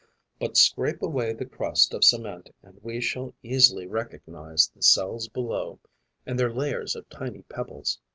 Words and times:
But 0.39 0.57
scrape 0.57 1.03
away 1.03 1.31
the 1.33 1.45
crust 1.45 1.93
of 1.93 2.03
cement 2.03 2.49
and 2.63 2.79
we 2.81 2.99
shall 3.01 3.35
easily 3.43 3.85
recognize 3.85 4.67
the 4.67 4.81
cells 4.81 5.27
below 5.27 5.77
and 6.25 6.39
their 6.39 6.51
layers 6.51 6.95
of 6.95 7.07
tiny 7.07 7.43
pebbles. 7.43 7.99